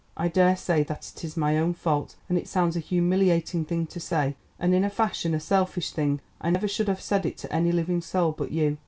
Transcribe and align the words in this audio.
I 0.17 0.29
daresay 0.29 0.83
that 0.85 1.11
it 1.15 1.23
is 1.23 1.37
my 1.37 1.59
own 1.59 1.75
fault 1.75 2.15
and 2.27 2.35
it 2.35 2.47
sounds 2.47 2.75
a 2.75 2.79
humiliating 2.79 3.65
thing 3.65 3.85
to 3.85 3.99
say, 3.99 4.35
and, 4.59 4.73
in 4.73 4.83
a 4.83 4.89
fashion, 4.89 5.35
a 5.35 5.39
selfish 5.39 5.91
thing. 5.91 6.21
I 6.41 6.49
never 6.49 6.67
should 6.67 6.87
have 6.87 7.01
said 7.01 7.23
it 7.23 7.37
to 7.37 7.53
any 7.53 7.71
living 7.71 8.01
soul 8.01 8.31
but 8.31 8.49
you. 8.51 8.79